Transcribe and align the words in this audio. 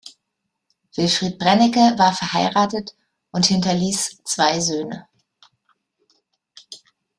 Wilfried 0.95 1.37
Brennecke 1.37 1.93
war 1.99 2.11
verheiratet 2.13 2.95
und 3.29 3.45
hinterließ 3.45 4.23
zwei 4.23 4.59
Söhne. 4.59 5.07